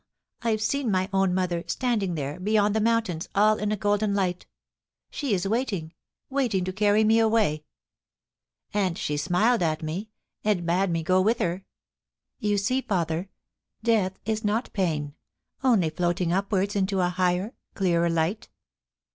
I've 0.41 0.63
seen 0.63 0.89
my 0.89 1.09
own 1.13 1.31
mother, 1.31 1.63
standing 1.67 2.15
there, 2.15 2.39
beyond 2.39 2.73
the 2.75 2.81
moun 2.81 3.03
tains, 3.03 3.27
all 3.35 3.57
in 3.59 3.69
the 3.69 3.77
golden 3.77 4.15
light 4.15 4.47
She 5.11 5.31
is 5.35 5.47
waiting— 5.47 5.93
waiting 6.31 6.65
to 6.65 6.73
carry 6.73 7.03
me 7.03 7.19
away. 7.19 7.65
And 8.73 8.97
she 8.97 9.15
smiled 9.15 9.61
at 9.61 9.83
me, 9.83 10.09
and 10.43 10.65
bade 10.65 10.89
me 10.89 11.03
go 11.03 11.21
with 11.21 11.37
her. 11.37 11.65
You 12.39 12.57
see, 12.57 12.81
father, 12.81 13.29
death 13.83 14.17
is 14.25 14.43
not 14.43 14.73
pain— 14.73 15.13
only 15.63 15.91
floating 15.91 16.33
upwards 16.33 16.75
into 16.75 16.99
a 17.01 17.09
higher, 17.09 17.53
clearer 17.75 18.09
light 18.09 18.49